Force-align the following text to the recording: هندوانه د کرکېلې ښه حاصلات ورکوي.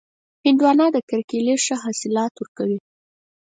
هندوانه 0.45 0.85
د 0.95 0.97
کرکېلې 1.09 1.55
ښه 1.63 1.75
حاصلات 1.83 2.33
ورکوي. 2.37 2.79